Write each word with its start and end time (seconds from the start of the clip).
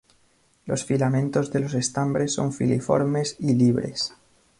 Los 0.65 0.83
filamentos 0.83 1.51
de 1.53 1.59
los 1.59 1.75
estambres 1.75 2.33
son 2.33 2.53
filiformes 2.53 3.35
y 3.37 3.53
libres. 3.53 4.15